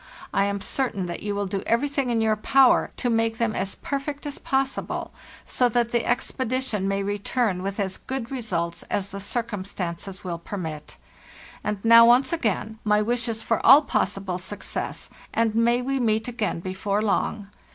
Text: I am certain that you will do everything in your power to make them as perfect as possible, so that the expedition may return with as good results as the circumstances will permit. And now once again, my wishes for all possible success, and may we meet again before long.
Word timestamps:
I 0.33 0.45
am 0.45 0.61
certain 0.61 1.05
that 1.05 1.21
you 1.21 1.35
will 1.35 1.45
do 1.45 1.61
everything 1.67 2.09
in 2.09 2.21
your 2.21 2.35
power 2.35 2.89
to 2.97 3.07
make 3.07 3.37
them 3.37 3.55
as 3.55 3.75
perfect 3.75 4.25
as 4.25 4.39
possible, 4.39 5.13
so 5.45 5.69
that 5.69 5.91
the 5.91 6.05
expedition 6.07 6.87
may 6.87 7.03
return 7.03 7.61
with 7.61 7.79
as 7.79 7.97
good 7.97 8.31
results 8.31 8.81
as 8.89 9.11
the 9.11 9.19
circumstances 9.19 10.23
will 10.23 10.39
permit. 10.39 10.97
And 11.63 11.85
now 11.85 12.07
once 12.07 12.33
again, 12.33 12.79
my 12.83 13.03
wishes 13.03 13.43
for 13.43 13.63
all 13.63 13.83
possible 13.83 14.39
success, 14.39 15.11
and 15.35 15.53
may 15.53 15.83
we 15.83 15.99
meet 15.99 16.27
again 16.27 16.61
before 16.61 17.03
long. 17.03 17.49